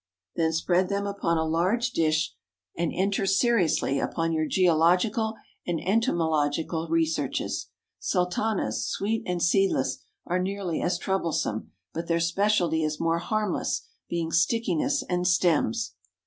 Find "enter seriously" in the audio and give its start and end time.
2.91-3.99